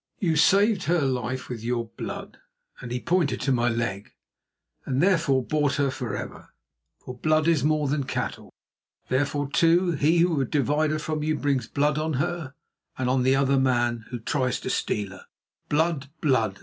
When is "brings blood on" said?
11.35-12.13